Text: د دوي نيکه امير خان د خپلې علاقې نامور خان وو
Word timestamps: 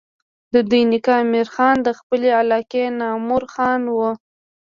د 0.53 0.55
دوي 0.69 0.83
نيکه 0.91 1.13
امير 1.23 1.47
خان 1.53 1.75
د 1.83 1.89
خپلې 1.99 2.29
علاقې 2.41 2.83
نامور 2.99 3.43
خان 3.53 3.81
وو 3.93 4.11